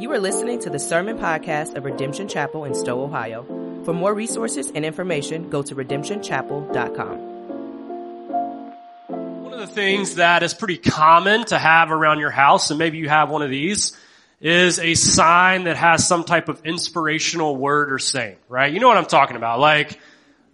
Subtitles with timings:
[0.00, 3.44] You are listening to the Sermon Podcast of Redemption Chapel in Stow, Ohio.
[3.84, 7.18] For more resources and information, go to redemptionchapel.com.
[9.42, 12.96] One of the things that is pretty common to have around your house, and maybe
[12.96, 13.94] you have one of these,
[14.40, 18.72] is a sign that has some type of inspirational word or saying, right?
[18.72, 19.60] You know what I'm talking about.
[19.60, 19.98] Like,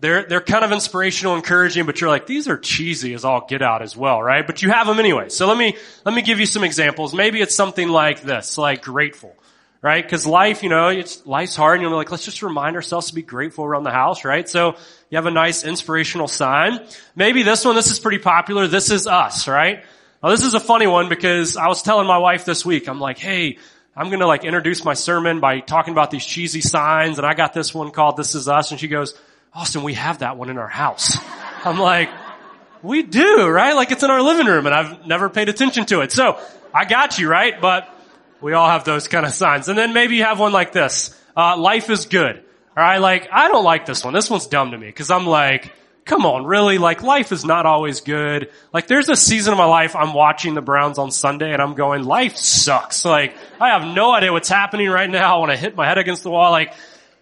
[0.01, 3.63] they're, they're kind of inspirational, encouraging, but you're like, these are cheesy as all get
[3.63, 4.47] out as well, right?
[4.47, 5.31] But you have them anyway.
[5.31, 7.15] So let me, let me give you some examples.
[7.15, 9.35] Maybe it's something like this, like grateful,
[9.81, 10.07] right?
[10.07, 13.15] Cause life, you know, it's, life's hard and you're like, let's just remind ourselves to
[13.15, 14.47] be grateful around the house, right?
[14.47, 14.77] So
[15.09, 16.87] you have a nice inspirational sign.
[17.15, 18.67] Maybe this one, this is pretty popular.
[18.67, 19.83] This is us, right?
[20.23, 23.01] Now this is a funny one because I was telling my wife this week, I'm
[23.01, 23.57] like, hey,
[23.97, 27.55] I'm gonna like introduce my sermon by talking about these cheesy signs and I got
[27.55, 29.19] this one called This Is Us and she goes,
[29.55, 31.17] Austin, we have that one in our house.
[31.65, 32.11] I'm like,
[32.83, 33.75] we do, right?
[33.75, 36.13] Like it's in our living room and I've never paid attention to it.
[36.13, 36.39] So
[36.73, 37.61] I got you, right?
[37.61, 37.89] But
[38.41, 39.69] we all have those kind of signs.
[39.69, 41.19] And then maybe you have one like this.
[41.37, 42.37] Uh, life is good.
[42.37, 42.43] All
[42.77, 42.99] right.
[42.99, 44.13] Like I don't like this one.
[44.13, 45.73] This one's dumb to me because I'm like,
[46.05, 46.79] come on, really?
[46.79, 48.51] Like life is not always good.
[48.73, 51.75] Like there's a season of my life I'm watching the Browns on Sunday and I'm
[51.75, 53.05] going, life sucks.
[53.05, 55.37] Like I have no idea what's happening right now.
[55.37, 56.51] I want to hit my head against the wall.
[56.53, 56.75] Like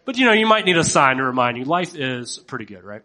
[0.04, 2.84] but you know, you might need a sign to remind you life is pretty good,
[2.84, 3.02] right?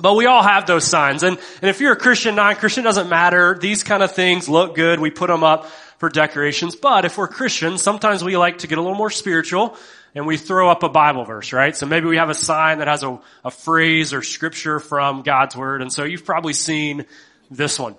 [0.00, 1.22] But we all have those signs.
[1.22, 3.58] And, and if you're a Christian, non-Christian, doesn't matter.
[3.60, 4.98] These kind of things look good.
[4.98, 5.66] We put them up
[5.98, 6.74] for decorations.
[6.74, 9.76] But if we're Christians, sometimes we like to get a little more spiritual
[10.14, 11.76] and we throw up a Bible verse, right?
[11.76, 15.54] So maybe we have a sign that has a, a phrase or scripture from God's
[15.54, 15.82] word.
[15.82, 17.04] And so you've probably seen
[17.50, 17.96] this one.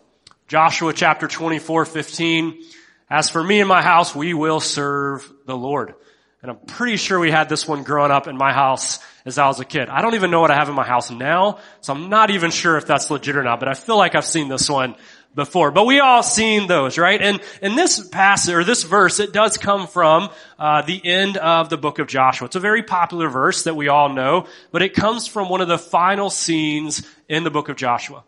[0.48, 2.64] Joshua chapter 24, 15.
[3.10, 5.94] As for me and my house, we will serve the Lord.
[6.42, 9.46] And I'm pretty sure we had this one growing up in my house as I
[9.46, 9.90] was a kid.
[9.90, 12.50] I don't even know what I have in my house now, so I'm not even
[12.50, 14.96] sure if that's legit or not, but I feel like I've seen this one
[15.36, 15.70] before.
[15.70, 17.22] But we all seen those, right?
[17.22, 21.70] And in this passage, or this verse, it does come from uh, the end of
[21.70, 22.48] the book of Joshua.
[22.48, 25.68] It's a very popular verse that we all know, but it comes from one of
[25.68, 28.24] the final scenes in the book of Joshua.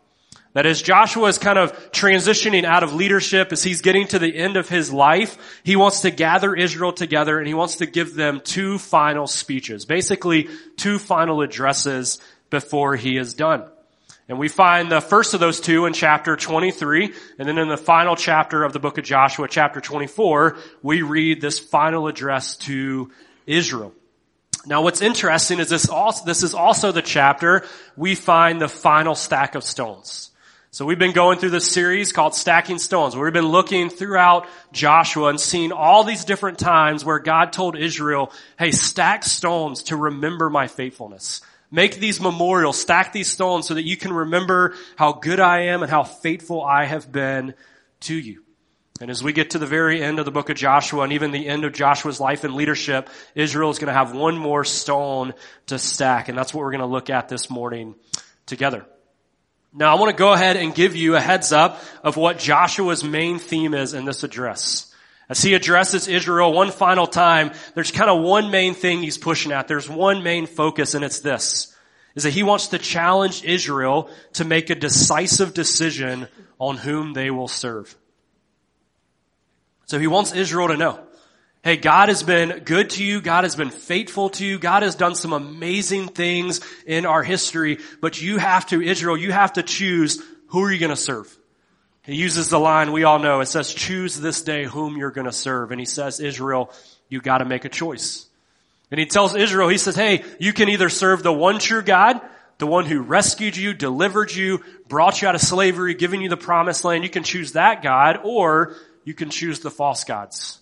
[0.54, 4.34] That as Joshua is kind of transitioning out of leadership, as he's getting to the
[4.34, 8.14] end of his life, he wants to gather Israel together and he wants to give
[8.14, 9.84] them two final speeches.
[9.84, 12.20] Basically, two final addresses
[12.50, 13.64] before he is done.
[14.28, 17.76] And we find the first of those two in chapter 23, and then in the
[17.76, 23.10] final chapter of the book of Joshua, chapter 24, we read this final address to
[23.46, 23.92] Israel.
[24.66, 27.66] Now what's interesting is this also, this is also the chapter
[27.96, 30.30] we find the final stack of stones.
[30.74, 35.28] So we've been going through this series called Stacking Stones, we've been looking throughout Joshua
[35.28, 40.50] and seeing all these different times where God told Israel, hey, stack stones to remember
[40.50, 41.42] my faithfulness.
[41.70, 45.82] Make these memorials, stack these stones so that you can remember how good I am
[45.82, 47.54] and how faithful I have been
[48.00, 48.42] to you.
[49.00, 51.30] And as we get to the very end of the book of Joshua and even
[51.30, 55.34] the end of Joshua's life and leadership, Israel is going to have one more stone
[55.66, 56.28] to stack.
[56.28, 57.94] And that's what we're going to look at this morning
[58.46, 58.84] together.
[59.76, 63.02] Now I want to go ahead and give you a heads up of what Joshua's
[63.02, 64.94] main theme is in this address.
[65.28, 69.50] As he addresses Israel one final time, there's kind of one main thing he's pushing
[69.50, 69.66] at.
[69.66, 71.74] There's one main focus and it's this,
[72.14, 76.28] is that he wants to challenge Israel to make a decisive decision
[76.60, 77.96] on whom they will serve.
[79.86, 81.00] So he wants Israel to know,
[81.64, 83.22] Hey, God has been good to you.
[83.22, 84.58] God has been faithful to you.
[84.58, 89.32] God has done some amazing things in our history, but you have to, Israel, you
[89.32, 91.34] have to choose who are you going to serve?
[92.02, 93.40] He uses the line we all know.
[93.40, 95.70] It says, choose this day whom you're going to serve.
[95.70, 96.70] And he says, Israel,
[97.08, 98.26] you got to make a choice.
[98.90, 102.20] And he tells Israel, he says, hey, you can either serve the one true God,
[102.58, 106.36] the one who rescued you, delivered you, brought you out of slavery, given you the
[106.36, 107.04] promised land.
[107.04, 110.60] You can choose that God, or you can choose the false gods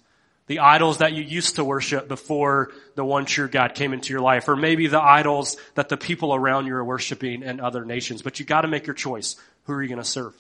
[0.53, 4.21] the idols that you used to worship before the one true God came into your
[4.21, 8.21] life, or maybe the idols that the people around you are worshiping in other nations.
[8.21, 9.37] But you gotta make your choice.
[9.65, 10.35] Who are you gonna serve?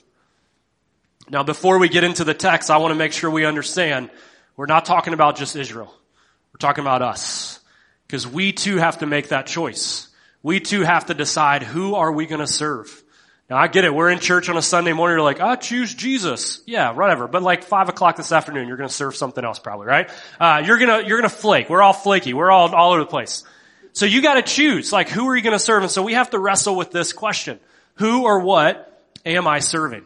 [1.30, 4.10] Now before we get into the text, I want to make sure we understand
[4.54, 5.94] we're not talking about just Israel.
[6.52, 7.60] We're talking about us.
[8.06, 10.08] Because we too have to make that choice.
[10.42, 13.01] We too have to decide who are we gonna serve.
[13.50, 13.94] Now I get it.
[13.94, 15.16] We're in church on a Sunday morning.
[15.16, 16.62] You're like, I choose Jesus.
[16.66, 17.28] Yeah, whatever.
[17.28, 20.10] But like five o'clock this afternoon, you're going to serve something else probably, right?
[20.40, 21.68] Uh, you're going to, you're going to flake.
[21.68, 22.32] We're all flaky.
[22.32, 23.44] We're all all over the place.
[23.92, 24.92] So you got to choose.
[24.92, 25.82] Like, who are you going to serve?
[25.82, 27.60] And so we have to wrestle with this question:
[27.96, 28.88] Who or what
[29.26, 30.04] am I serving?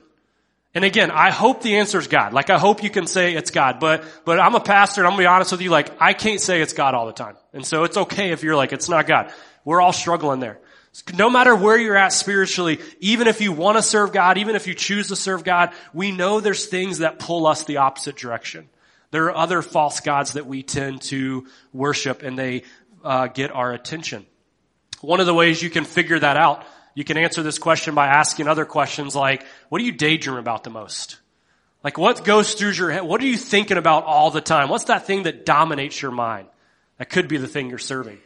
[0.74, 2.34] And again, I hope the answer is God.
[2.34, 3.80] Like, I hope you can say it's God.
[3.80, 5.70] But but I'm a pastor, and I'm to be honest with you.
[5.70, 7.36] Like, I can't say it's God all the time.
[7.52, 9.32] And so it's okay if you're like, it's not God.
[9.64, 10.58] We're all struggling there.
[11.14, 14.66] No matter where you're at spiritually, even if you want to serve God, even if
[14.66, 18.68] you choose to serve God, we know there's things that pull us the opposite direction.
[19.10, 22.62] There are other false gods that we tend to worship and they
[23.04, 24.26] uh, get our attention.
[25.00, 26.64] One of the ways you can figure that out,
[26.94, 30.64] you can answer this question by asking other questions like, what do you daydream about
[30.64, 31.18] the most?
[31.84, 33.02] Like what goes through your head?
[33.02, 34.68] What are you thinking about all the time?
[34.68, 36.48] What's that thing that dominates your mind?
[36.98, 38.18] That could be the thing you're serving.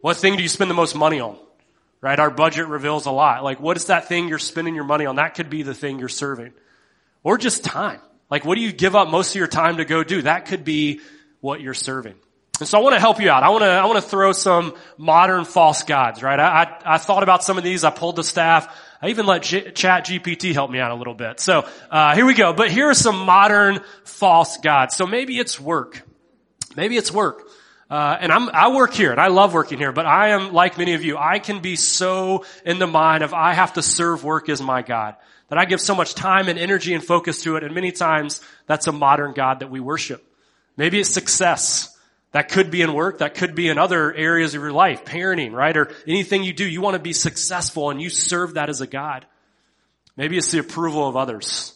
[0.00, 1.36] What thing do you spend the most money on?
[2.00, 2.18] Right?
[2.18, 3.42] Our budget reveals a lot.
[3.42, 5.16] Like what is that thing you're spending your money on?
[5.16, 6.52] That could be the thing you're serving.
[7.24, 8.00] Or just time.
[8.30, 10.22] Like what do you give up most of your time to go do?
[10.22, 11.00] That could be
[11.40, 12.14] what you're serving.
[12.60, 13.42] And so I want to help you out.
[13.42, 16.38] I want to, I want to throw some modern false gods, right?
[16.38, 17.84] I, I, I thought about some of these.
[17.84, 18.74] I pulled the staff.
[19.00, 21.38] I even let G- Chat GPT help me out a little bit.
[21.38, 22.52] So, uh, here we go.
[22.52, 24.96] But here are some modern false gods.
[24.96, 26.02] So maybe it's work.
[26.74, 27.47] Maybe it's work.
[27.90, 30.76] Uh, and I'm, I work here and I love working here, but I am like
[30.76, 31.16] many of you.
[31.16, 34.82] I can be so in the mind of I have to serve work as my
[34.82, 35.16] God
[35.48, 37.64] that I give so much time and energy and focus to it.
[37.64, 40.24] And many times that's a modern God that we worship.
[40.76, 41.94] Maybe it's success.
[42.32, 43.18] That could be in work.
[43.18, 45.76] That could be in other areas of your life, parenting, right?
[45.76, 46.66] Or anything you do.
[46.66, 49.26] You want to be successful and you serve that as a God.
[50.16, 51.72] Maybe it's the approval of others.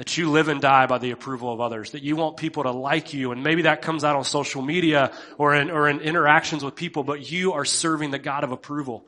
[0.00, 1.90] That you live and die by the approval of others.
[1.90, 3.32] That you want people to like you.
[3.32, 7.04] And maybe that comes out on social media or in, or in interactions with people,
[7.04, 9.04] but you are serving the God of approval.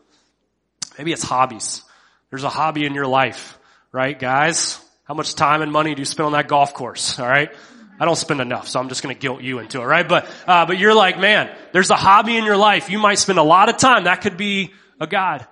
[0.99, 1.81] Maybe it's hobbies.
[2.29, 3.59] There's a hobby in your life,
[3.91, 4.79] right, guys?
[5.05, 7.19] How much time and money do you spend on that golf course?
[7.19, 7.50] All right.
[7.99, 10.06] I don't spend enough, so I'm just going to guilt you into it, right?
[10.06, 12.91] But uh, but you're like, man, there's a hobby in your life.
[12.91, 14.05] You might spend a lot of time.
[14.05, 15.47] That could be a god.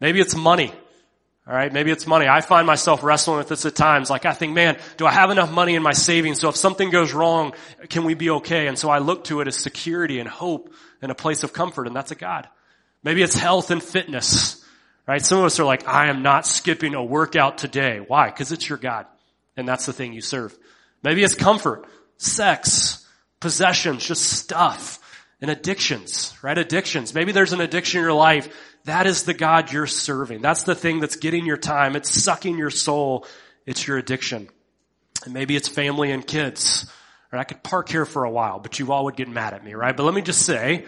[0.00, 0.72] Maybe it's money.
[1.48, 2.26] All right, maybe it's money.
[2.26, 4.10] I find myself wrestling with this at times.
[4.10, 6.40] Like I think, man, do I have enough money in my savings?
[6.40, 7.54] So if something goes wrong,
[7.88, 8.66] can we be okay?
[8.66, 11.86] And so I look to it as security and hope and a place of comfort,
[11.86, 12.48] and that's a God.
[13.04, 14.64] Maybe it's health and fitness.
[15.06, 15.24] Right?
[15.24, 18.00] Some of us are like, I am not skipping a workout today.
[18.04, 18.26] Why?
[18.26, 19.06] Because it's your God.
[19.56, 20.56] And that's the thing you serve.
[21.02, 21.86] Maybe it's comfort
[22.18, 23.06] sex,
[23.38, 24.98] possessions, just stuff,
[25.40, 26.58] and addictions, right?
[26.58, 27.14] Addictions.
[27.14, 28.48] Maybe there's an addiction in your life.
[28.86, 30.42] That is the God you're serving.
[30.42, 31.96] That's the thing that's getting your time.
[31.96, 33.26] It's sucking your soul.
[33.66, 34.48] It's your addiction.
[35.24, 36.90] And maybe it's family and kids.
[37.32, 39.64] Or I could park here for a while, but you all would get mad at
[39.64, 39.96] me, right?
[39.96, 40.86] But let me just say,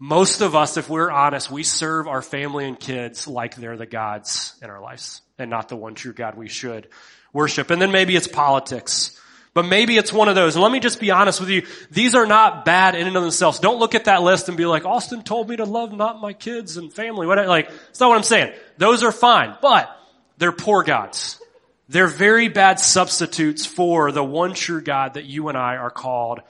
[0.00, 3.86] most of us, if we're honest, we serve our family and kids like they're the
[3.86, 6.88] gods in our lives and not the one true God we should
[7.32, 7.70] worship.
[7.70, 9.18] And then maybe it's politics.
[9.56, 10.54] But maybe it's one of those.
[10.54, 11.66] And let me just be honest with you.
[11.90, 13.58] These are not bad in and of themselves.
[13.58, 16.34] Don't look at that list and be like, Austin told me to love not my
[16.34, 17.26] kids and family.
[17.26, 18.52] What, like, it's not what I'm saying.
[18.76, 19.88] Those are fine, but
[20.36, 21.40] they're poor gods.
[21.88, 26.40] They're very bad substitutes for the one true God that you and I are called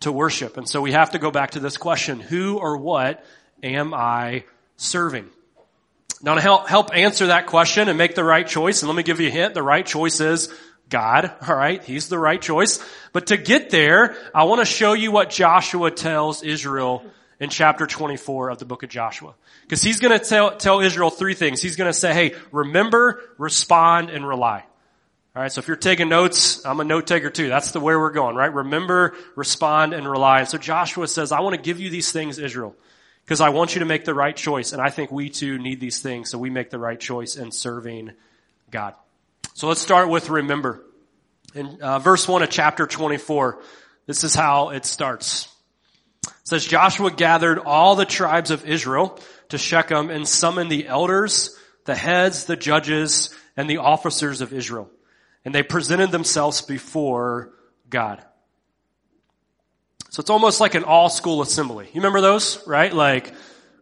[0.00, 0.58] to worship.
[0.58, 2.20] And so we have to go back to this question.
[2.20, 3.24] Who or what
[3.62, 4.44] am I
[4.76, 5.30] serving?
[6.20, 9.02] Now to help, help answer that question and make the right choice, and let me
[9.02, 10.54] give you a hint, the right choice is
[10.90, 11.82] God, alright?
[11.82, 12.84] He's the right choice.
[13.12, 17.04] But to get there, I want to show you what Joshua tells Israel
[17.38, 19.34] in chapter 24 of the book of Joshua.
[19.62, 21.62] Because he's going to tell, tell Israel three things.
[21.62, 24.64] He's going to say, hey, remember, respond, and rely.
[25.34, 27.48] Alright, so if you're taking notes, I'm a note taker too.
[27.48, 28.52] That's the way we're going, right?
[28.52, 30.40] Remember, respond, and rely.
[30.40, 32.74] And so Joshua says, I want to give you these things, Israel.
[33.24, 34.72] Because I want you to make the right choice.
[34.72, 37.52] And I think we too need these things so we make the right choice in
[37.52, 38.10] serving
[38.72, 38.94] God.
[39.54, 40.84] So let's start with remember.
[41.54, 43.60] In uh, verse 1 of chapter 24,
[44.06, 45.48] this is how it starts.
[46.26, 51.56] It says, Joshua gathered all the tribes of Israel to Shechem and summoned the elders,
[51.84, 54.90] the heads, the judges, and the officers of Israel.
[55.44, 57.52] And they presented themselves before
[57.88, 58.24] God.
[60.10, 61.86] So it's almost like an all school assembly.
[61.86, 62.92] You remember those, right?
[62.92, 63.32] Like,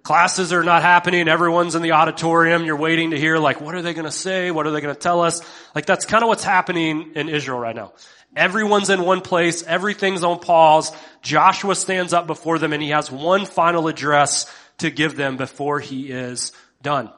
[0.09, 1.29] Classes are not happening.
[1.29, 2.65] Everyone's in the auditorium.
[2.65, 4.51] You're waiting to hear like, what are they going to say?
[4.51, 5.43] What are they going to tell us?
[5.75, 7.93] Like that's kind of what's happening in Israel right now.
[8.35, 9.63] Everyone's in one place.
[9.65, 10.93] Everything's on pause.
[11.21, 15.79] Joshua stands up before them and he has one final address to give them before
[15.79, 17.11] he is done.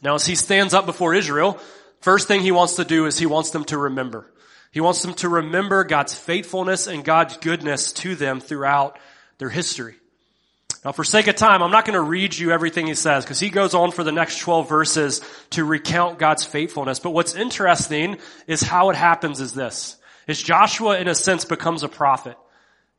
[0.00, 1.58] Now as he stands up before Israel,
[2.02, 4.32] first thing he wants to do is he wants them to remember.
[4.70, 8.96] He wants them to remember God's faithfulness and God's goodness to them throughout
[9.38, 9.96] their history.
[10.86, 13.40] Now for sake of time, I'm not going to read you everything he says because
[13.40, 17.00] he goes on for the next 12 verses to recount God's faithfulness.
[17.00, 19.96] But what's interesting is how it happens is this.
[20.28, 22.38] Is Joshua in a sense becomes a prophet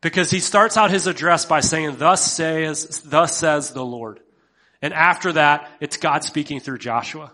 [0.01, 4.19] because he starts out his address by saying, thus says, thus says the Lord.
[4.81, 7.31] And after that, it's God speaking through Joshua.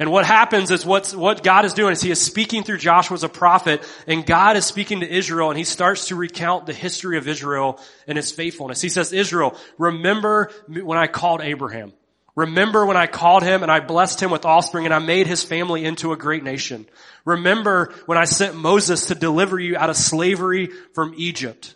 [0.00, 3.14] And what happens is what's, what God is doing is he is speaking through Joshua
[3.14, 6.72] as a prophet and God is speaking to Israel and he starts to recount the
[6.72, 7.78] history of Israel
[8.08, 8.80] and his faithfulness.
[8.80, 11.92] He says, Israel, remember when I called Abraham
[12.36, 15.42] Remember when I called him and I blessed him with offspring and I made his
[15.42, 16.86] family into a great nation.
[17.24, 21.74] Remember when I sent Moses to deliver you out of slavery from Egypt.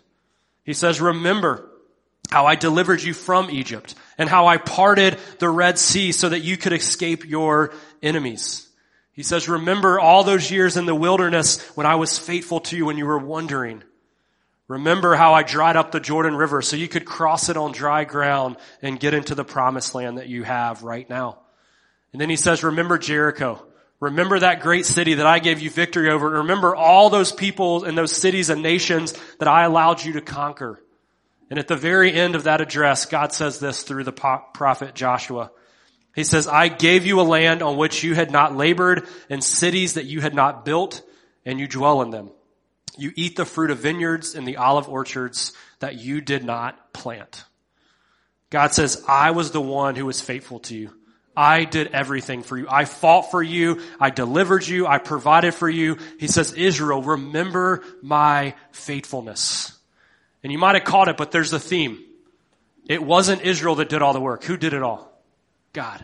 [0.63, 1.69] He says, remember
[2.31, 6.39] how I delivered you from Egypt and how I parted the Red Sea so that
[6.39, 7.73] you could escape your
[8.05, 8.67] enemies.
[9.11, 12.85] He says, remember all those years in the wilderness when I was faithful to you
[12.85, 13.83] when you were wandering.
[14.67, 18.03] Remember how I dried up the Jordan River so you could cross it on dry
[18.03, 21.39] ground and get into the promised land that you have right now.
[22.11, 23.63] And then he says, remember Jericho.
[23.99, 26.29] Remember that great city that I gave you victory over.
[26.29, 30.81] Remember all those people and those cities and nations that I allowed you to conquer.
[31.49, 35.51] And at the very end of that address, God says this through the prophet Joshua.
[36.15, 39.95] He says, I gave you a land on which you had not labored and cities
[39.95, 41.03] that you had not built
[41.45, 42.31] and you dwell in them.
[42.97, 47.43] You eat the fruit of vineyards and the olive orchards that you did not plant.
[48.49, 50.93] God says, I was the one who was faithful to you.
[51.35, 52.67] I did everything for you.
[52.69, 53.81] I fought for you.
[53.99, 54.87] I delivered you.
[54.87, 55.97] I provided for you.
[56.17, 59.77] He says, Israel, remember my faithfulness.
[60.43, 62.01] And you might have caught it, but there's a theme.
[62.87, 64.45] It wasn't Israel that did all the work.
[64.45, 65.11] Who did it all?
[65.75, 66.03] God.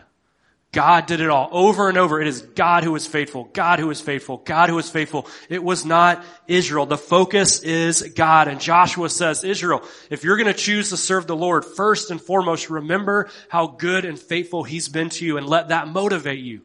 [0.72, 2.18] God did it all over and over.
[2.18, 3.44] It is God who is faithful.
[3.52, 4.38] God who is faithful.
[4.38, 5.26] God who is faithful.
[5.50, 6.86] It was not Israel.
[6.86, 8.48] The focus is God.
[8.48, 12.18] And Joshua says, Israel, if you're going to choose to serve the Lord, first and
[12.18, 16.62] foremost, remember how good and faithful he's been to you and let that motivate you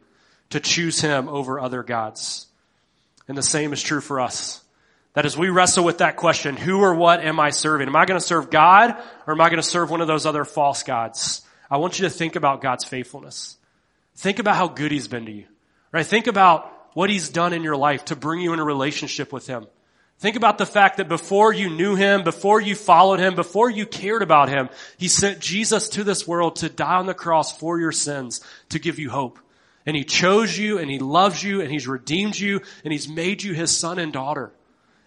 [0.52, 2.48] to choose him over other gods.
[3.28, 4.64] And the same is true for us.
[5.16, 7.90] That as we wrestle with that question, who or what am I serving?
[7.90, 8.96] Am I going to serve God
[9.26, 11.42] or am I going to serve one of those other false gods?
[11.70, 13.58] I want you to think about God's faithfulness.
[14.16, 15.46] Think about how good he's been to you.
[15.92, 16.06] Right?
[16.06, 19.48] Think about what he's done in your life to bring you in a relationship with
[19.48, 19.68] him.
[20.20, 23.86] Think about the fact that before you knew him, before you followed him, before you
[23.86, 27.80] cared about him, he sent Jesus to this world to die on the cross for
[27.80, 29.38] your sins, to give you hope.
[29.86, 33.44] And he chose you and he loves you and he's redeemed you and he's made
[33.44, 34.52] you his son and daughter.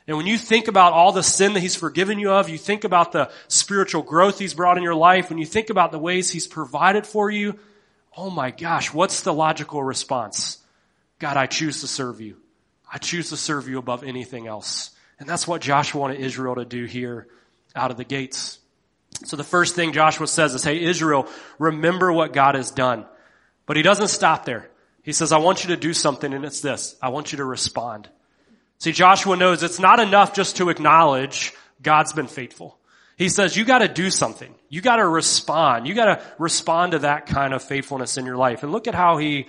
[0.07, 2.85] And when you think about all the sin that he's forgiven you of, you think
[2.85, 6.30] about the spiritual growth he's brought in your life, when you think about the ways
[6.30, 7.59] he's provided for you,
[8.16, 10.59] oh my gosh, what's the logical response?
[11.19, 12.37] God, I choose to serve you.
[12.92, 14.90] I choose to serve you above anything else.
[15.21, 17.28] And that's what Joshua wanted Israel to do here
[17.76, 18.59] out of the gates.
[19.25, 21.28] So the first thing Joshua says is, hey, Israel,
[21.59, 23.04] remember what God has done.
[23.66, 24.69] But he doesn't stop there.
[25.02, 26.97] He says, I want you to do something and it's this.
[27.00, 28.09] I want you to respond.
[28.81, 32.79] See, Joshua knows it's not enough just to acknowledge God's been faithful.
[33.17, 34.55] He says you gotta do something.
[34.71, 35.87] You gotta respond.
[35.87, 38.63] You gotta respond to that kind of faithfulness in your life.
[38.63, 39.49] And look at how he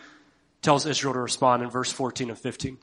[0.61, 2.77] tells Israel to respond in verse 14 and 15.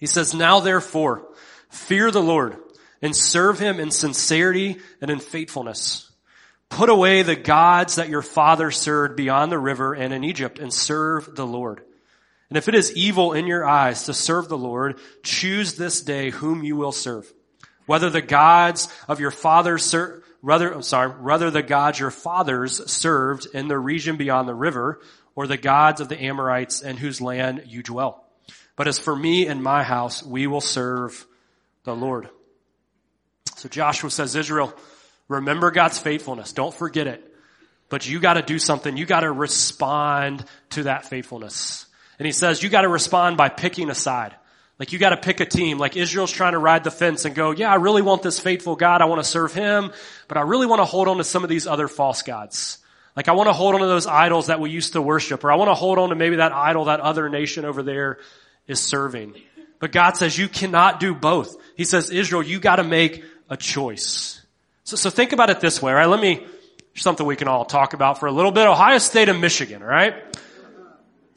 [0.00, 1.28] He says, now therefore,
[1.70, 2.56] fear the Lord
[3.00, 6.10] and serve him in sincerity and in faithfulness.
[6.68, 10.74] Put away the gods that your father served beyond the river and in Egypt and
[10.74, 11.82] serve the Lord.
[12.50, 16.30] And if it is evil in your eyes to serve the Lord, choose this day
[16.30, 17.32] whom you will serve
[17.88, 19.94] whether the gods of your fathers
[20.42, 25.00] rather, I'm sorry, rather the gods your fathers served in the region beyond the river,
[25.34, 28.24] or the gods of the Amorites in whose land you dwell.
[28.76, 31.26] But as for me and my house, we will serve
[31.84, 32.28] the Lord.
[33.56, 34.74] So Joshua says, Israel,
[35.26, 36.52] remember God's faithfulness.
[36.52, 37.24] Don't forget it.
[37.88, 38.98] But you gotta do something.
[38.98, 41.86] You gotta respond to that faithfulness.
[42.18, 44.34] And he says, you gotta respond by picking a side.
[44.78, 45.78] Like you gotta pick a team.
[45.78, 48.76] Like Israel's trying to ride the fence and go, yeah, I really want this faithful
[48.76, 49.02] God.
[49.02, 49.92] I want to serve him,
[50.28, 52.78] but I really want to hold on to some of these other false gods.
[53.16, 55.50] Like I want to hold on to those idols that we used to worship, or
[55.50, 58.18] I want to hold on to maybe that idol that other nation over there
[58.68, 59.34] is serving.
[59.80, 61.56] But God says you cannot do both.
[61.76, 64.40] He says, Israel, you gotta make a choice.
[64.84, 66.06] So, so think about it this way, right?
[66.06, 66.46] Let me,
[66.94, 68.66] something we can all talk about for a little bit.
[68.66, 70.27] Ohio State and Michigan, right?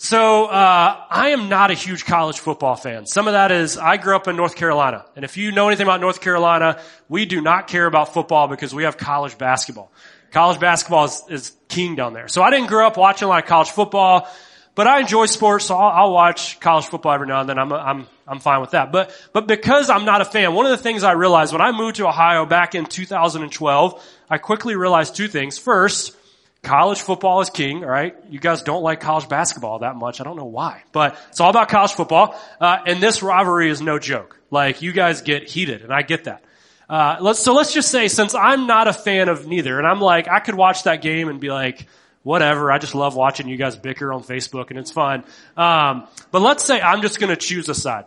[0.03, 3.05] So uh, I am not a huge college football fan.
[3.05, 5.86] Some of that is I grew up in North Carolina, and if you know anything
[5.86, 9.91] about North Carolina, we do not care about football because we have college basketball.
[10.31, 12.27] College basketball is, is king down there.
[12.27, 14.27] So I didn't grow up watching a lot of college football,
[14.74, 17.60] but I enjoy sports, so I'll, I'll watch college football every now and then.
[17.60, 18.91] I'm I'm I'm fine with that.
[18.91, 21.72] But but because I'm not a fan, one of the things I realized when I
[21.74, 25.60] moved to Ohio back in 2012, I quickly realized two things.
[25.60, 26.17] First
[26.63, 28.15] College football is king, alright?
[28.29, 30.21] You guys don't like college basketball that much.
[30.21, 32.39] I don't know why, but it's all about college football.
[32.59, 34.39] Uh, and this rivalry is no joke.
[34.51, 36.43] Like, you guys get heated, and I get that.
[36.87, 40.01] Uh, let's, so let's just say, since I'm not a fan of neither, and I'm
[40.01, 41.87] like, I could watch that game and be like,
[42.23, 45.23] whatever, I just love watching you guys bicker on Facebook and it's fun.
[45.57, 48.05] Um, but let's say I'm just gonna choose a side.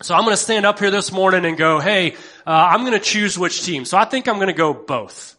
[0.00, 2.12] So I'm gonna stand up here this morning and go, hey,
[2.46, 3.84] uh, I'm gonna choose which team.
[3.84, 5.36] So I think I'm gonna go both.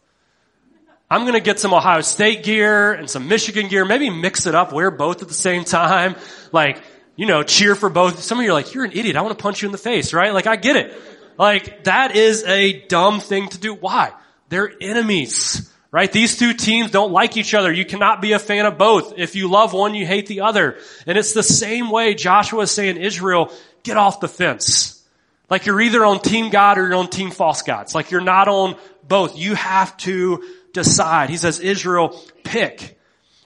[1.14, 4.56] I'm going to get some Ohio State gear and some Michigan gear, maybe mix it
[4.56, 6.16] up, wear both at the same time.
[6.50, 6.82] Like,
[7.14, 8.20] you know, cheer for both.
[8.20, 9.14] Some of you are like, you're an idiot.
[9.14, 10.34] I want to punch you in the face, right?
[10.34, 11.00] Like, I get it.
[11.38, 13.74] Like, that is a dumb thing to do.
[13.74, 14.12] Why?
[14.48, 16.10] They're enemies, right?
[16.10, 17.72] These two teams don't like each other.
[17.72, 19.16] You cannot be a fan of both.
[19.16, 20.78] If you love one, you hate the other.
[21.06, 23.52] And it's the same way Joshua is saying, Israel,
[23.84, 25.00] get off the fence.
[25.48, 27.94] Like you're either on team God or you're on team false gods.
[27.94, 28.74] Like you're not on
[29.06, 29.38] both.
[29.38, 30.42] You have to
[30.74, 31.30] decide.
[31.30, 32.98] He says, Israel, pick.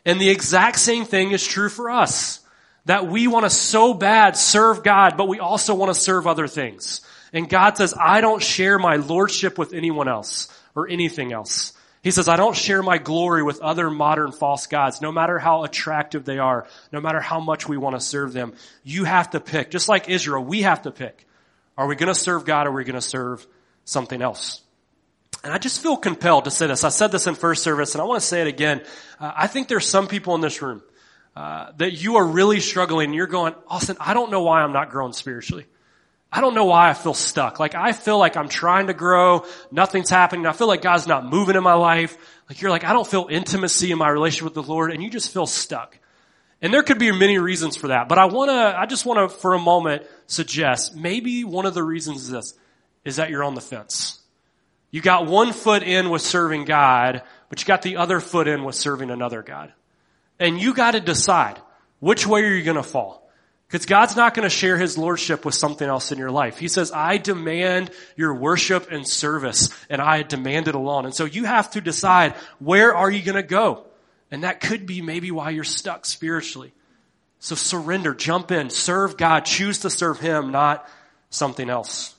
[0.04, 2.40] And the exact same thing is true for us.
[2.86, 6.48] That we want to so bad serve God, but we also want to serve other
[6.48, 7.02] things.
[7.32, 11.74] And God says, I don't share my lordship with anyone else or anything else.
[12.02, 15.64] He says, I don't share my glory with other modern false gods, no matter how
[15.64, 18.54] attractive they are, no matter how much we want to serve them.
[18.84, 19.70] You have to pick.
[19.70, 21.26] Just like Israel, we have to pick.
[21.76, 23.46] Are we going to serve God or are we going to serve
[23.84, 24.62] something else?
[25.44, 26.84] And I just feel compelled to say this.
[26.84, 28.82] I said this in first service and I want to say it again.
[29.20, 30.82] Uh, I think there's some people in this room
[31.36, 34.72] uh, that you are really struggling and you're going, Austin, I don't know why I'm
[34.72, 35.66] not growing spiritually.
[36.30, 37.58] I don't know why I feel stuck.
[37.60, 39.46] Like I feel like I'm trying to grow.
[39.70, 40.46] Nothing's happening.
[40.46, 42.18] I feel like God's not moving in my life.
[42.48, 45.08] Like you're like, I don't feel intimacy in my relationship with the Lord and you
[45.08, 45.98] just feel stuck.
[46.60, 49.30] And there could be many reasons for that, but I want to, I just want
[49.30, 52.54] to, for a moment, suggest maybe one of the reasons is this,
[53.04, 54.18] is that you're on the fence.
[54.90, 58.64] You got one foot in with serving God, but you got the other foot in
[58.64, 59.72] with serving another God.
[60.38, 61.60] And you got to decide
[62.00, 63.28] which way are you going to fall.
[63.66, 66.56] Because God's not going to share His Lordship with something else in your life.
[66.56, 71.04] He says, I demand your worship and service, and I demand it alone.
[71.04, 73.84] And so you have to decide, where are you going to go?
[74.30, 76.72] And that could be maybe why you're stuck spiritually.
[77.40, 80.88] So surrender, jump in, serve God, choose to serve Him, not
[81.28, 82.14] something else.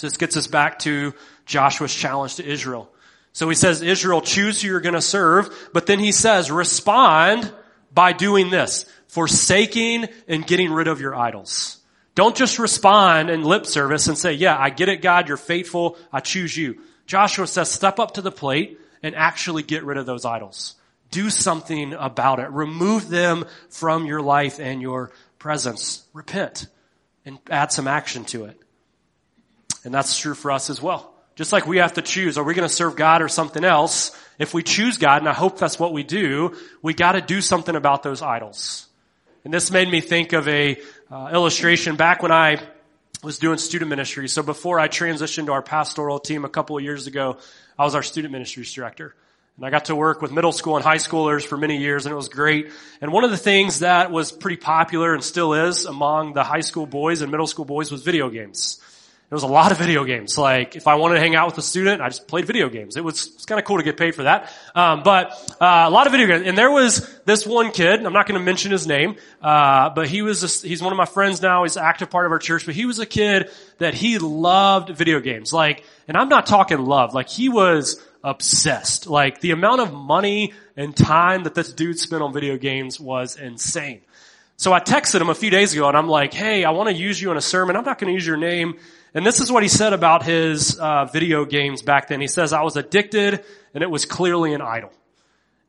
[0.00, 1.12] So this gets us back to
[1.44, 2.90] Joshua's challenge to Israel.
[3.32, 7.52] So he says, Israel, choose who you're going to serve, but then he says, respond
[7.92, 11.80] by doing this, forsaking and getting rid of your idols.
[12.14, 15.98] Don't just respond in lip service and say, yeah, I get it, God, you're faithful,
[16.10, 16.80] I choose you.
[17.06, 20.76] Joshua says, step up to the plate and actually get rid of those idols.
[21.10, 22.48] Do something about it.
[22.48, 26.06] Remove them from your life and your presence.
[26.14, 26.68] Repent
[27.26, 28.58] and add some action to it.
[29.84, 31.14] And that's true for us as well.
[31.36, 34.16] Just like we have to choose, are we going to serve God or something else?
[34.38, 37.40] If we choose God, and I hope that's what we do, we got to do
[37.40, 38.86] something about those idols.
[39.44, 42.60] And this made me think of a uh, illustration back when I
[43.22, 44.28] was doing student ministry.
[44.28, 47.38] So before I transitioned to our pastoral team a couple of years ago,
[47.78, 49.14] I was our student ministries director.
[49.56, 52.12] And I got to work with middle school and high schoolers for many years and
[52.12, 52.70] it was great.
[53.00, 56.60] And one of the things that was pretty popular and still is among the high
[56.60, 58.80] school boys and middle school boys was video games.
[59.30, 60.36] There was a lot of video games.
[60.36, 62.96] Like, if I wanted to hang out with a student, I just played video games.
[62.96, 64.52] It was, it's kind of cool to get paid for that.
[64.74, 66.48] Um, but, uh, a lot of video games.
[66.48, 70.08] And there was this one kid, I'm not going to mention his name, uh, but
[70.08, 71.62] he was, a, he's one of my friends now.
[71.62, 74.90] He's an active part of our church, but he was a kid that he loved
[74.90, 75.52] video games.
[75.52, 77.14] Like, and I'm not talking love.
[77.14, 79.06] Like, he was obsessed.
[79.06, 83.36] Like, the amount of money and time that this dude spent on video games was
[83.36, 84.00] insane.
[84.56, 86.94] So I texted him a few days ago and I'm like, hey, I want to
[86.94, 87.76] use you in a sermon.
[87.76, 88.76] I'm not going to use your name
[89.14, 92.20] and this is what he said about his uh, video games back then.
[92.20, 93.44] He says, I was addicted
[93.74, 94.92] and it was clearly an idol.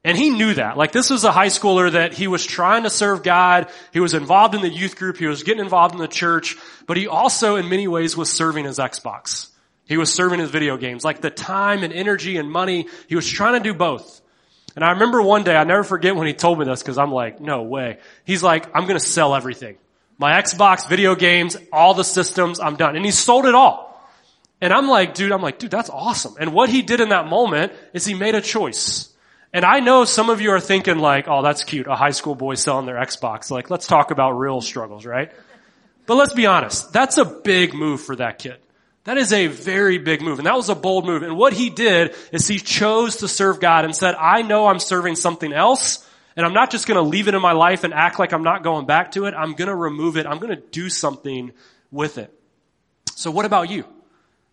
[0.03, 0.77] And he knew that.
[0.77, 3.69] Like this was a high schooler that he was trying to serve God.
[3.93, 5.17] He was involved in the youth group.
[5.17, 8.65] He was getting involved in the church, but he also in many ways was serving
[8.65, 9.49] his Xbox.
[9.85, 11.03] He was serving his video games.
[11.03, 14.21] Like the time and energy and money, he was trying to do both.
[14.75, 17.11] And I remember one day, I never forget when he told me this because I'm
[17.11, 17.99] like, no way.
[18.23, 19.77] He's like, I'm going to sell everything
[20.21, 22.95] my Xbox, video games, all the systems, I'm done.
[22.95, 23.89] And he sold it all.
[24.61, 26.35] And I'm like, dude, I'm like, dude, that's awesome.
[26.39, 29.11] And what he did in that moment is he made a choice.
[29.51, 31.87] And I know some of you are thinking like, oh, that's cute.
[31.87, 33.49] A high school boy selling their Xbox.
[33.49, 35.31] Like, let's talk about real struggles, right?
[36.05, 36.93] But let's be honest.
[36.93, 38.57] That's a big move for that kid.
[39.05, 40.37] That is a very big move.
[40.37, 41.23] And that was a bold move.
[41.23, 44.77] And what he did is he chose to serve God and said, I know I'm
[44.77, 46.07] serving something else.
[46.35, 48.43] And I'm not just going to leave it in my life and act like I'm
[48.43, 49.33] not going back to it.
[49.33, 50.25] I'm going to remove it.
[50.25, 51.51] I'm going to do something
[51.91, 52.33] with it.
[53.15, 53.85] So what about you?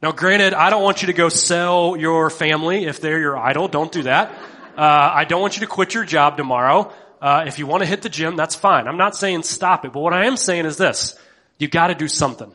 [0.02, 3.68] Now granted, I don't want you to go sell your family if they're your idol.
[3.68, 4.30] Don't do that.
[4.76, 6.92] Uh, I don't want you to quit your job tomorrow.
[7.20, 8.86] Uh, if you want to hit the gym, that's fine.
[8.86, 11.18] I'm not saying stop it, but what I am saying is this.
[11.58, 12.54] You gotta do something.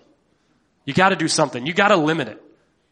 [0.86, 1.66] You gotta do something.
[1.66, 2.42] You gotta limit it.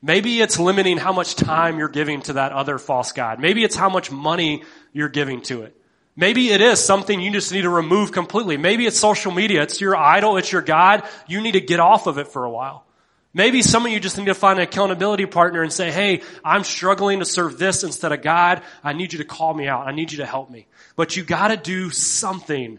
[0.01, 3.39] Maybe it's limiting how much time you're giving to that other false God.
[3.39, 5.77] Maybe it's how much money you're giving to it.
[6.15, 8.57] Maybe it is something you just need to remove completely.
[8.57, 9.63] Maybe it's social media.
[9.63, 10.37] It's your idol.
[10.37, 11.03] It's your God.
[11.27, 12.85] You need to get off of it for a while.
[13.33, 16.65] Maybe some of you just need to find an accountability partner and say, hey, I'm
[16.65, 18.61] struggling to serve this instead of God.
[18.83, 19.87] I need you to call me out.
[19.87, 20.67] I need you to help me.
[20.97, 22.77] But you gotta do something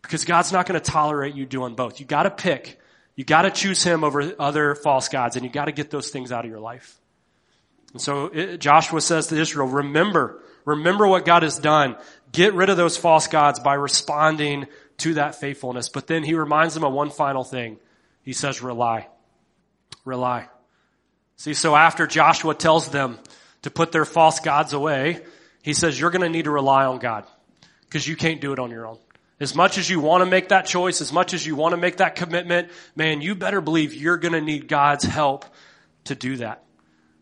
[0.00, 2.00] because God's not gonna tolerate you doing both.
[2.00, 2.80] You gotta pick.
[3.16, 6.46] You gotta choose Him over other false gods and you gotta get those things out
[6.46, 6.98] of your life.
[7.92, 11.96] And so it, Joshua says to Israel, remember, remember what God has done.
[12.32, 14.66] Get rid of those false gods by responding
[14.98, 15.88] to that faithfulness.
[15.88, 17.78] But then he reminds them of one final thing.
[18.22, 19.06] He says, rely.
[20.04, 20.48] Rely.
[21.36, 23.18] See, so after Joshua tells them
[23.62, 25.20] to put their false gods away,
[25.62, 27.24] he says, you're going to need to rely on God
[27.84, 28.98] because you can't do it on your own.
[29.40, 31.76] As much as you want to make that choice, as much as you want to
[31.76, 35.44] make that commitment, man, you better believe you're going to need God's help
[36.04, 36.62] to do that.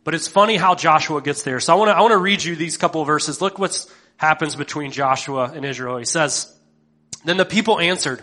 [0.05, 1.61] But it's funny how Joshua gets there.
[1.61, 3.41] So I want to, I want to read you these couple verses.
[3.41, 3.87] Look what
[4.21, 5.97] happens between Joshua and Israel.
[5.97, 6.55] He says,
[7.25, 8.23] then the people answered,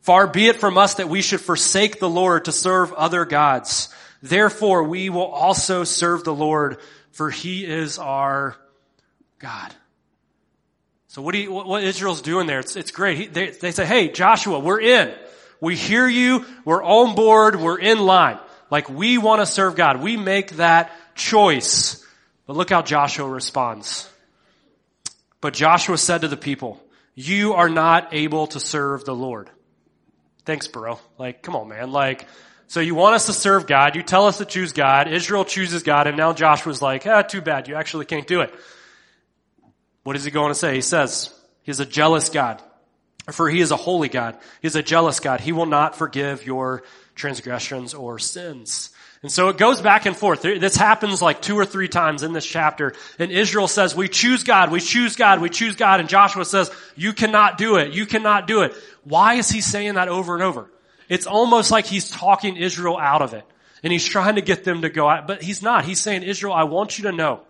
[0.00, 3.88] Far be it from us that we should forsake the Lord to serve other gods.
[4.22, 6.78] Therefore we will also serve the Lord,
[7.10, 8.54] for he is our
[9.40, 9.74] God.
[11.08, 13.18] So what, you, what, what Israel's doing there, it's, it's great.
[13.18, 15.12] He, they, they say, hey, Joshua, we're in.
[15.60, 16.46] We hear you.
[16.64, 17.56] We're on board.
[17.56, 18.38] We're in line.
[18.70, 20.00] Like we want to serve God.
[20.00, 22.06] We make that choice.
[22.46, 24.08] But look how Joshua responds.
[25.44, 26.82] But Joshua said to the people,
[27.14, 29.50] you are not able to serve the Lord.
[30.46, 30.98] Thanks, bro.
[31.18, 31.92] Like, come on, man.
[31.92, 32.26] Like,
[32.66, 33.94] so you want us to serve God.
[33.94, 35.06] You tell us to choose God.
[35.12, 36.06] Israel chooses God.
[36.06, 37.68] And now Joshua's like, ah, too bad.
[37.68, 38.54] You actually can't do it.
[40.02, 40.76] What is he going to say?
[40.76, 41.30] He says,
[41.62, 42.62] he's a jealous God.
[43.32, 44.36] For he is a holy God.
[44.60, 45.40] He's a jealous God.
[45.40, 46.82] He will not forgive your
[47.14, 48.90] transgressions or sins.
[49.22, 50.42] And so it goes back and forth.
[50.42, 52.92] This happens like two or three times in this chapter.
[53.18, 56.00] And Israel says, we choose God, we choose God, we choose God.
[56.00, 58.74] And Joshua says, you cannot do it, you cannot do it.
[59.04, 60.70] Why is he saying that over and over?
[61.08, 63.46] It's almost like he's talking Israel out of it.
[63.82, 65.86] And he's trying to get them to go out, but he's not.
[65.86, 67.40] He's saying, Israel, I want you to know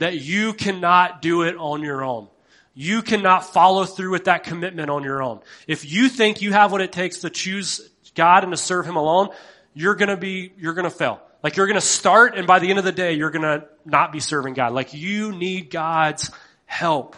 [0.00, 2.26] that you cannot do it on your own.
[2.74, 5.40] You cannot follow through with that commitment on your own.
[5.68, 8.96] If you think you have what it takes to choose God and to serve Him
[8.96, 9.28] alone,
[9.74, 11.20] you're gonna be, you're gonna fail.
[11.42, 14.20] Like you're gonna start and by the end of the day, you're gonna not be
[14.20, 14.72] serving God.
[14.72, 16.30] Like you need God's
[16.66, 17.16] help.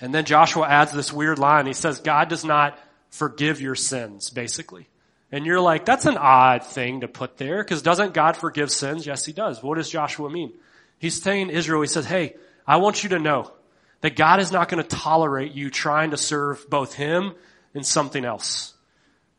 [0.00, 1.66] And then Joshua adds this weird line.
[1.66, 2.78] He says, God does not
[3.10, 4.88] forgive your sins, basically.
[5.32, 9.06] And you're like, that's an odd thing to put there, because doesn't God forgive sins?
[9.06, 9.62] Yes, he does.
[9.62, 10.52] What does Joshua mean?
[10.98, 13.52] He's saying Israel, he says, hey, I want you to know
[14.00, 17.34] that God is not going to tolerate you trying to serve both him
[17.74, 18.74] and something else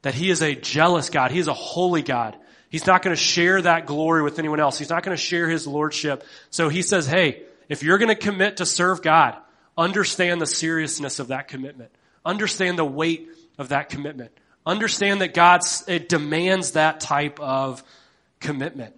[0.08, 1.32] that he is a jealous God.
[1.32, 2.38] He is a holy God.
[2.70, 4.78] He's not going to share that glory with anyone else.
[4.78, 6.24] He's not going to share his lordship.
[6.50, 9.36] So he says, hey, if you're going to commit to serve God,
[9.78, 11.91] understand the seriousness of that commitment.
[12.26, 14.32] Understand the weight of that commitment.
[14.65, 17.84] Understand that God's, it demands that type of
[18.39, 18.96] commitment.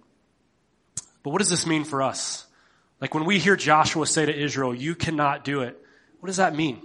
[1.23, 2.45] But what does this mean for us?
[3.01, 5.77] Like when we hear Joshua say to Israel, you cannot do it,
[6.19, 6.81] what does that mean?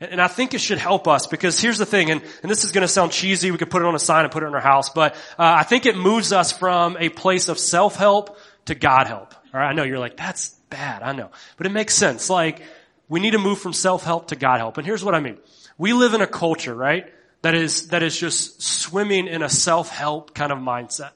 [0.00, 2.70] And I think it should help us because here's the thing, and, and this is
[2.70, 3.50] going to sound cheesy.
[3.50, 5.56] We could put it on a sign and put it in our house, but uh,
[5.58, 9.34] I think it moves us from a place of self-help to God-help.
[9.52, 11.02] All right, I know you're like, that's bad.
[11.02, 12.30] I know, but it makes sense.
[12.30, 12.62] Like
[13.08, 14.78] we need to move from self-help to God-help.
[14.78, 15.38] And here's what I mean:
[15.78, 20.32] we live in a culture, right, that is that is just swimming in a self-help
[20.32, 21.10] kind of mindset.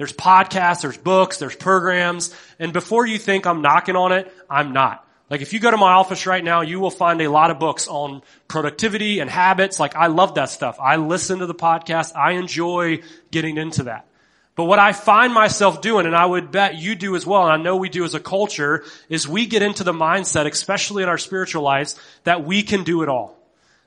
[0.00, 4.72] There's podcasts, there's books, there's programs, and before you think I'm knocking on it, I'm
[4.72, 5.06] not.
[5.28, 7.58] Like if you go to my office right now, you will find a lot of
[7.58, 9.78] books on productivity and habits.
[9.78, 10.78] Like I love that stuff.
[10.80, 12.16] I listen to the podcast.
[12.16, 14.06] I enjoy getting into that.
[14.54, 17.52] But what I find myself doing, and I would bet you do as well, and
[17.52, 21.10] I know we do as a culture, is we get into the mindset, especially in
[21.10, 23.36] our spiritual lives, that we can do it all.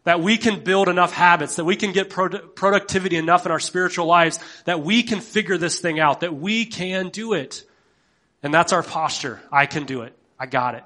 [0.06, 3.60] That we can build enough habits, that we can get pro- productivity enough in our
[3.60, 7.64] spiritual lives, that we can figure this thing out, that we can do it.
[8.42, 9.40] And that's our posture.
[9.52, 10.14] I can do it.
[10.38, 10.84] I got it.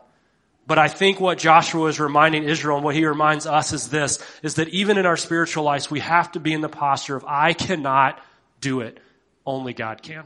[0.67, 4.19] But I think what Joshua is reminding Israel and what he reminds us is this,
[4.43, 7.23] is that even in our spiritual lives, we have to be in the posture of,
[7.25, 8.19] I cannot
[8.59, 8.99] do it.
[9.45, 10.25] Only God can.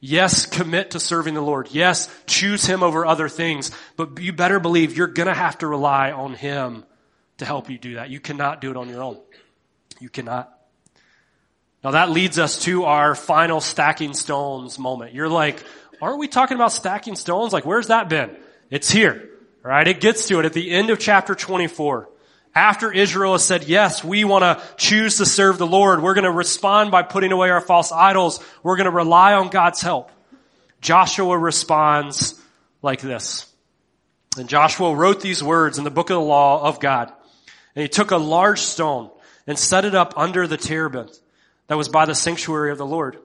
[0.00, 1.68] Yes, commit to serving the Lord.
[1.70, 3.70] Yes, choose Him over other things.
[3.96, 6.84] But you better believe you're gonna have to rely on Him
[7.38, 8.10] to help you do that.
[8.10, 9.18] You cannot do it on your own.
[10.00, 10.52] You cannot.
[11.84, 15.14] Now that leads us to our final stacking stones moment.
[15.14, 15.62] You're like,
[16.00, 17.52] aren't we talking about stacking stones?
[17.52, 18.36] Like, where's that been?
[18.70, 19.30] It's here.
[19.62, 19.86] Right?
[19.88, 22.08] It gets to it at the end of chapter 24.
[22.54, 26.02] After Israel has said, yes, we want to choose to serve the Lord.
[26.02, 28.38] We're going to respond by putting away our false idols.
[28.62, 30.10] We're going to rely on God's help.
[30.80, 32.40] Joshua responds
[32.80, 33.52] like this.
[34.38, 37.12] And Joshua wrote these words in the book of the law of God.
[37.76, 39.10] And he took a large stone
[39.46, 41.16] and set it up under the terebinth
[41.68, 43.18] that was by the sanctuary of the Lord.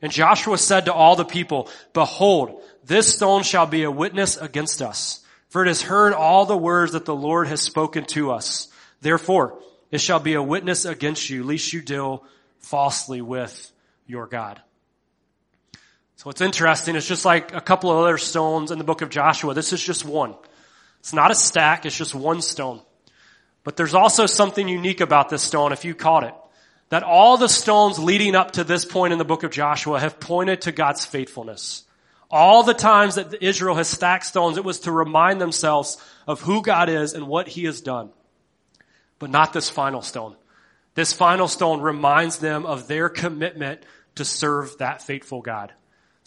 [0.00, 4.80] And Joshua said to all the people, behold, this stone shall be a witness against
[4.80, 5.24] us.
[5.50, 8.68] For it has heard all the words that the Lord has spoken to us.
[9.00, 12.24] Therefore, it shall be a witness against you, lest you deal
[12.58, 13.72] falsely with
[14.06, 14.60] your God.
[16.16, 19.10] So what's interesting, it's just like a couple of other stones in the book of
[19.10, 19.54] Joshua.
[19.54, 20.34] This is just one.
[21.00, 22.82] It's not a stack, it's just one stone.
[23.68, 26.32] But there's also something unique about this stone, if you caught it.
[26.88, 30.18] That all the stones leading up to this point in the book of Joshua have
[30.18, 31.84] pointed to God's faithfulness.
[32.30, 36.62] All the times that Israel has stacked stones, it was to remind themselves of who
[36.62, 38.08] God is and what He has done.
[39.18, 40.34] But not this final stone.
[40.94, 43.82] This final stone reminds them of their commitment
[44.14, 45.74] to serve that faithful God.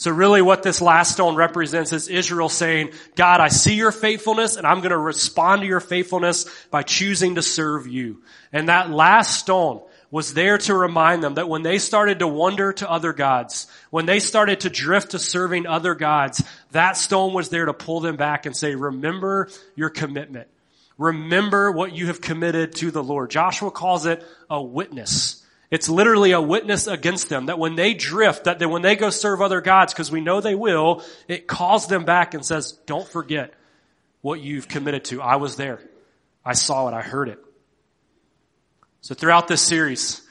[0.02, 4.56] So really what this last stone represents is Israel saying, God, I see your faithfulness
[4.56, 8.24] and I'm going to respond to your faithfulness by choosing to serve you.
[8.52, 12.74] And that last stone was there to remind them that when they started to wander
[12.74, 17.50] to other gods, when they started to drift to serving other gods, that stone was
[17.50, 20.48] there to pull them back and say, remember your commitment.
[20.98, 23.30] Remember what you have committed to the Lord.
[23.30, 25.41] Joshua calls it a witness.
[25.72, 29.42] It's literally a witness against them that when they drift, that when they go serve
[29.42, 33.54] other gods, because we know they will, it calls them back and says, don't forget
[34.20, 35.22] what you've committed to.
[35.22, 35.80] I was there.
[36.44, 36.94] I saw it.
[36.94, 37.40] I heard it.
[39.00, 40.22] So throughout this series,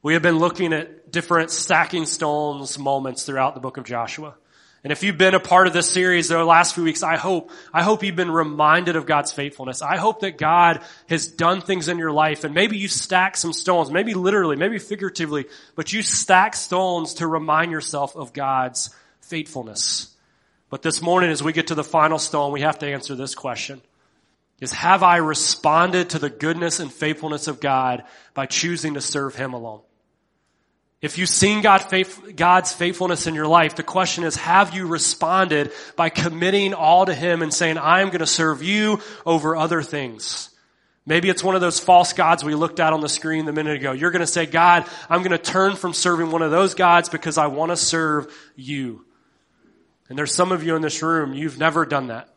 [0.00, 4.34] we have been looking at different stacking stones moments throughout the book of Joshua.
[4.84, 7.50] And if you've been a part of this series the last few weeks, I hope,
[7.72, 9.80] I hope you've been reminded of God's faithfulness.
[9.80, 13.54] I hope that God has done things in your life and maybe you stack some
[13.54, 20.14] stones, maybe literally, maybe figuratively, but you stack stones to remind yourself of God's faithfulness.
[20.68, 23.34] But this morning as we get to the final stone, we have to answer this
[23.34, 23.80] question.
[24.60, 29.34] Is have I responded to the goodness and faithfulness of God by choosing to serve
[29.34, 29.80] Him alone?
[31.04, 34.86] If you've seen God faith, God's faithfulness in your life, the question is, have you
[34.86, 39.54] responded by committing all to Him and saying, I am going to serve you over
[39.54, 40.48] other things?
[41.04, 43.76] Maybe it's one of those false gods we looked at on the screen a minute
[43.76, 43.92] ago.
[43.92, 47.10] You're going to say, God, I'm going to turn from serving one of those gods
[47.10, 49.04] because I want to serve you.
[50.08, 52.30] And there's some of you in this room, you've never done that.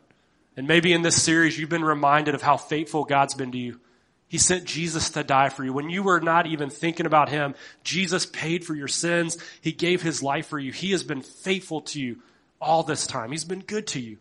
[0.58, 3.80] And maybe in this series, you've been reminded of how faithful God's been to you.
[4.28, 5.72] He sent Jesus to die for you.
[5.72, 9.38] When you were not even thinking about Him, Jesus paid for your sins.
[9.60, 10.70] He gave His life for you.
[10.70, 12.18] He has been faithful to you
[12.60, 13.30] all this time.
[13.30, 14.18] He's been good to you.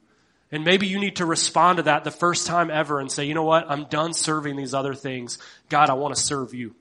[0.50, 3.34] And maybe you need to respond to that the first time ever and say, you
[3.34, 3.70] know what?
[3.70, 5.40] I'm done serving these other things.
[5.68, 6.74] God, I want to serve you.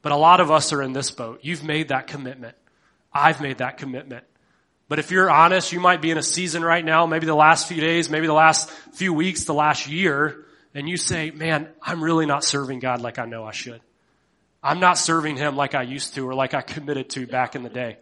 [0.00, 1.40] But a lot of us are in this boat.
[1.42, 2.56] You've made that commitment.
[3.12, 4.24] I've made that commitment.
[4.88, 7.68] But if you're honest, you might be in a season right now, maybe the last
[7.68, 10.46] few days, maybe the last few weeks, the last year,
[10.78, 13.80] and you say, man, I'm really not serving God like I know I should.
[14.62, 17.64] I'm not serving Him like I used to or like I committed to back in
[17.64, 17.96] the day.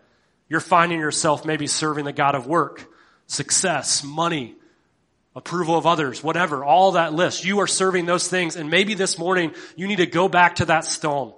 [0.46, 2.86] You're finding yourself maybe serving the God of work,
[3.28, 4.56] success, money,
[5.34, 7.46] approval of others, whatever, all that list.
[7.46, 10.66] You are serving those things and maybe this morning you need to go back to
[10.66, 11.32] that stone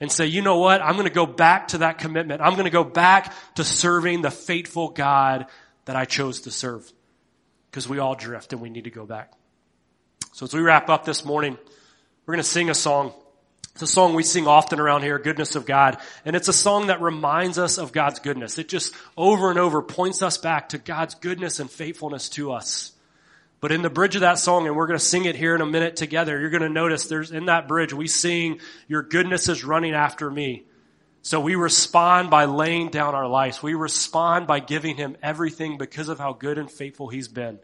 [0.00, 0.80] and say, you know what?
[0.80, 2.40] I'm going to go back to that commitment.
[2.40, 5.48] I'm going to go back to serving the faithful God
[5.84, 6.90] that I chose to serve.
[7.70, 9.34] Because we all drift and we need to go back.
[10.38, 11.58] So as we wrap up this morning,
[12.24, 13.12] we're going to sing a song.
[13.72, 15.98] It's a song we sing often around here, Goodness of God.
[16.24, 18.56] And it's a song that reminds us of God's goodness.
[18.56, 22.92] It just over and over points us back to God's goodness and faithfulness to us.
[23.58, 25.60] But in the bridge of that song, and we're going to sing it here in
[25.60, 29.48] a minute together, you're going to notice there's in that bridge, we sing, Your goodness
[29.48, 30.66] is running after me.
[31.22, 33.60] So we respond by laying down our lives.
[33.60, 37.58] We respond by giving Him everything because of how good and faithful He's been.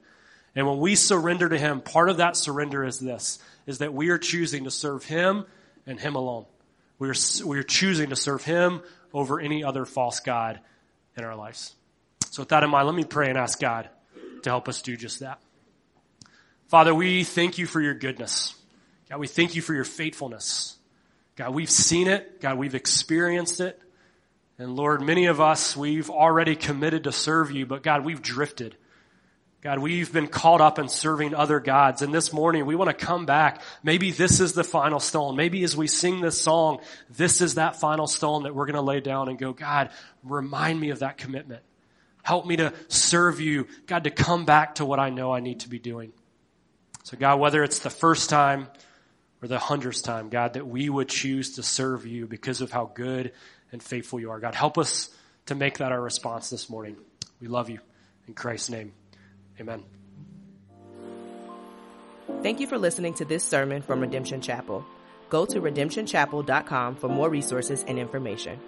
[0.56, 4.10] And when we surrender to Him, part of that surrender is this, is that we
[4.10, 5.46] are choosing to serve Him
[5.86, 6.46] and Him alone.
[6.98, 7.14] We are,
[7.44, 10.60] we are choosing to serve Him over any other false God
[11.16, 11.74] in our lives.
[12.30, 13.88] So with that in mind, let me pray and ask God
[14.42, 15.40] to help us do just that.
[16.68, 18.54] Father, we thank you for your goodness.
[19.10, 20.76] God, we thank you for your faithfulness.
[21.36, 22.40] God, we've seen it.
[22.40, 23.80] God, we've experienced it.
[24.58, 28.76] And Lord, many of us, we've already committed to serve you, but God, we've drifted.
[29.64, 32.02] God, we've been caught up in serving other gods.
[32.02, 33.62] And this morning we want to come back.
[33.82, 35.36] Maybe this is the final stone.
[35.36, 38.82] Maybe as we sing this song, this is that final stone that we're going to
[38.82, 39.88] lay down and go, God,
[40.22, 41.62] remind me of that commitment.
[42.22, 43.66] Help me to serve you.
[43.86, 46.12] God, to come back to what I know I need to be doing.
[47.04, 48.68] So God, whether it's the first time
[49.40, 52.90] or the hundredth time, God, that we would choose to serve you because of how
[52.94, 53.32] good
[53.72, 54.40] and faithful you are.
[54.40, 55.08] God, help us
[55.46, 56.96] to make that our response this morning.
[57.40, 57.78] We love you.
[58.26, 58.92] In Christ's name.
[59.60, 59.84] Amen.
[62.42, 64.84] Thank you for listening to this sermon from Redemption Chapel.
[65.30, 68.60] Go to redemptionchapel.com for more resources and information.